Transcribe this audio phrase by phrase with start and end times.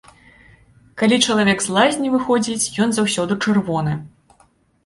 [1.01, 3.93] Калі чалавек з лазні выходзіць, ён заўсёды чырвоны.